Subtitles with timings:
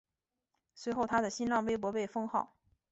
[0.73, 2.55] 随后他的新浪微博被封号。